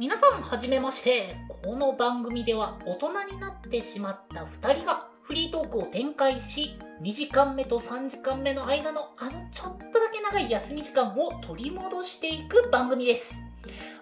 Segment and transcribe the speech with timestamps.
[0.00, 1.36] 皆さんはじめまして。
[1.62, 13.34] この番組では大人になってしまった2人がフリートークを展開し2時間目と3時間目の間のあのちょっとだけ長い休み時間を取り戻していく番組です。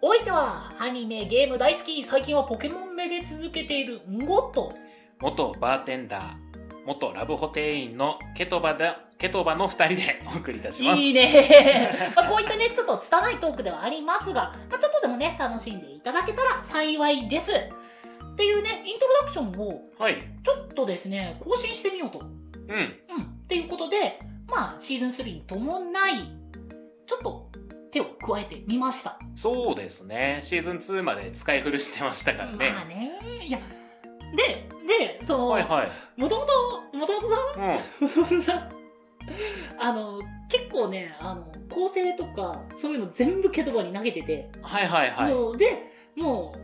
[0.00, 4.72] お相手はアニメゲーム大好き最近はポケモン目で続けているんごと
[5.20, 6.49] 元バーテンダー、
[6.86, 11.00] 元ラブホ店員のケトバだ、ケトバの二人で お送りいたします。
[11.00, 20.16] いいね まあこういったねちょっと拙いトークではありますが、まあ、ちょっとでもね楽しんでいただけたら幸いですっていうねイントロダクションをはい。
[20.42, 22.76] ちょっとですね更新してみようと、うん。
[22.76, 22.96] うん、っ
[23.46, 26.14] ていうことでまあシーズン3に伴い
[27.06, 27.50] ちょっと
[27.90, 30.38] 手を加えてみましたそうですね。
[30.42, 32.70] シーズン2まで使い古してましたからね。
[32.70, 33.58] まあねいや
[34.36, 36.20] ででその、はいはい。
[36.20, 38.08] もともともともとさうん。
[38.08, 38.68] もともとさ
[39.78, 45.30] あの結構ねあの構成とかそういうの全部ケトバに投げてて、はいはいはい。
[45.30, 46.54] そうでも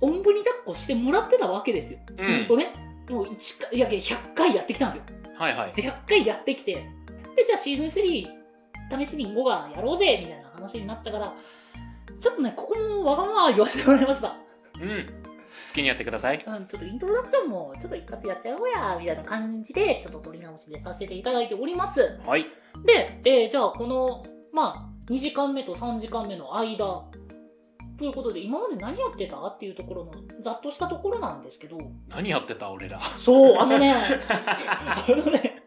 [0.00, 2.72] うおんぶに抱っこしてもらってたわけですよ、うんほんとね
[3.08, 5.72] もう1回いやいや100回やってきたんですよはいはい。
[5.74, 6.74] で100回やってきて
[7.36, 8.02] でじゃあシーズン
[8.98, 11.34] 3試しに5がやろうぜみたいな話になったから
[12.18, 14.36] ちょっとねここもわがまま言わせてもらいました
[14.80, 15.23] うん。
[15.66, 16.44] 好きにやってください。
[16.46, 22.42] うん、ちょっとイントロダクションもちょっと一発やっちゃおうやみたいな感じでちょっと取り直しでさせていただいておりますはい。
[22.84, 27.04] で、えーじゃあこのまあ2時間目と3時間目の間
[27.96, 33.00] ということで今まで何やってたっていうところのざっとしたところなんですけど何やってた俺ら。
[33.00, 35.62] そうあのね あのね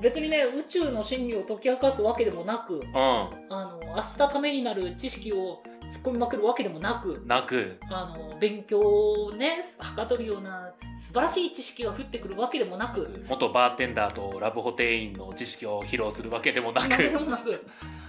[0.00, 7.26] 別にね宇宙の真理を解き明かすわけでもなくうあの明日ためになる知識を突っ込みまくるわけでもなくん。
[7.26, 7.78] なく。
[7.90, 16.96] あの勉強をねはかどるような素晴らしい知識が降ってくるわけでもなく元バーテンダーとラブホ店員の知識を披露するわけでもなく。
[16.96, 17.64] でもなく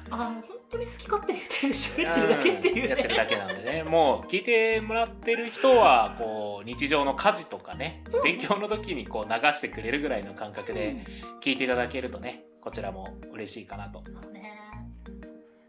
[0.09, 14.53] あの本当に好き勝手に二人で喋ってるだけっていううんやってるねだけなんでねもう聞いてもらってる人はこう日常の家事とかね勉強の時にこう流してくれるぐらいの感覚でうん聞いていただけるとねこちらも嬉しいかなとそうね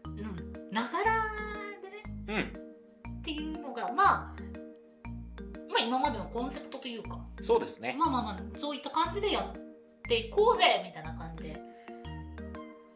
[0.05, 1.28] うんながら
[2.29, 3.19] うん。
[3.19, 7.95] っていうのがまあまあ今までのコンセプトというかそうですね。
[7.97, 9.53] まあまあまあそういった感じでやっ
[10.07, 11.61] ていこうぜみたいな感じで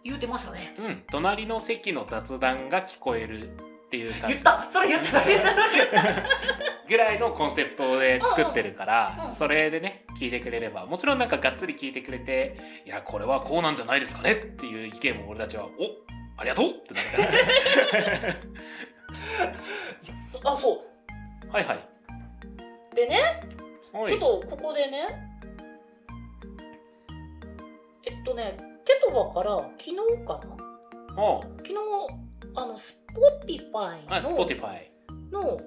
[0.03, 0.75] 言うてましたね。
[0.79, 1.03] うん。
[1.11, 4.35] 隣の席の雑談が聞こえるっていう感じ。
[4.35, 4.69] 言った。
[4.69, 5.25] それ言ってた。
[5.25, 15.69] 言ってた言ったぐらいのコンセプトで作ってるからそれでね聞いてくれればもちろんなんかがっつり聞いてくれていやこれはこうなんじゃないですかねっていう意見も俺たちはお
[16.37, 18.35] ありがとうってなるから
[20.43, 21.79] あそうはいはい
[22.95, 23.41] でね
[23.91, 25.07] はいちょっとここでね
[28.05, 29.95] えっとねケトバから昨日
[30.25, 30.41] か
[31.15, 31.21] な？
[31.23, 31.73] お昨日
[32.55, 34.91] あの Spotify あ、スポティファイ。
[35.31, 35.57] のの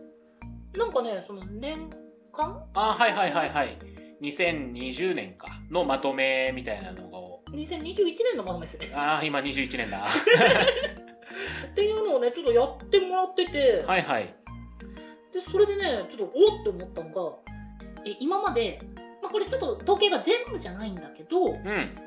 [0.77, 1.91] なんかねその年
[2.33, 2.63] 間？
[2.75, 3.79] あ、はいはいはいはい。
[4.23, 7.43] 2020年かのまとめみたいなのを。
[7.53, 10.07] 2021年のまとめですねあー、今21年だ。
[11.71, 14.25] っていうのをねちょっとやってもらってて、はいはい。
[14.25, 17.57] でそれでねちょっとおっって思ったのが
[18.07, 18.79] え今まで、
[19.21, 21.57] まあ、これちょっと統計が全部じゃないんだけど、うん。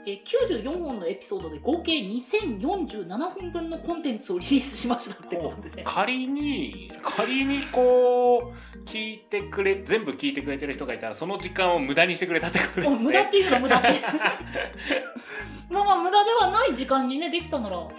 [0.06, 13.06] え94本のエピソードで合計2047分分のコンテンツをリリースしましたってことでね仮に、仮にこう、聞いてくれ、全部聞いてくれてる人がいたら、その時間を無駄にしてくれたってことですね。
[13.06, 13.88] 無駄っていうのは無駄って
[15.70, 17.96] まあまあ無駄ではない時間にねできたなら本うん。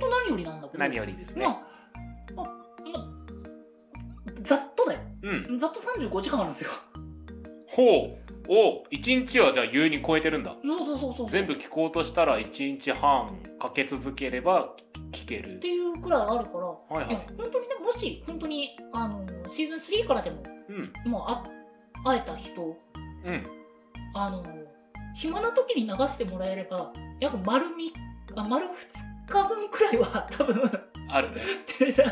[0.00, 1.46] 当何よりなんだけど何よりですね。
[1.46, 1.62] まあ、
[2.36, 5.58] まあまあざっとだようん。
[5.58, 6.70] ざっと35時間あるんですよ
[7.68, 8.24] ほう。
[8.46, 10.54] お一日はじゃあ優に超えてるんだ。
[10.62, 14.74] そうそうそうそう全部聞こうとしたら1日半かけ続ければ
[15.12, 15.58] 聞けるっ。
[15.60, 17.20] ていうくらいあるからはいはいいや。
[17.38, 21.10] 本当にねもし本当にあのシーズン3からでもうん。
[21.10, 21.42] もうあ
[22.04, 22.74] 会えた人う
[23.32, 23.46] ん。
[24.14, 24.44] あの
[25.14, 27.70] 暇な時に流してもらえれば約丸3
[28.36, 28.70] あ丸2
[29.28, 30.54] 日分くらいは多分
[31.14, 31.42] あるね。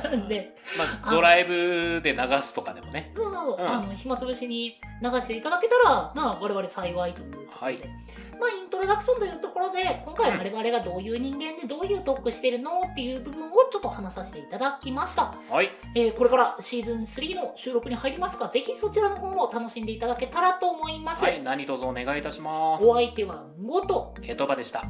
[0.03, 3.13] なんでまあ、ドライブで流すとかでもね。
[3.17, 7.79] そうそううんあの暇つぶしに流していただけたらまあ我々幸いというはい
[8.39, 15.71] まあイントロダクションというところで今回我々がどういう人間でどういうトークしてるのっていう部分をちょっと話させていただきましたはい。
[15.95, 21.25] えーこれからシーズン3の収録に入りますが、ぜひそちらの方も楽しんでいただけたらと思います。
[21.25, 21.43] はい。
[21.43, 22.85] 何卒お願いいたします。
[22.85, 24.15] お相手は、ごと。
[24.23, 24.83] ケトバでした。